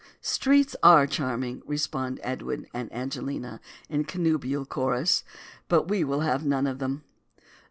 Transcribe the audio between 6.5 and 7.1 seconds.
of them.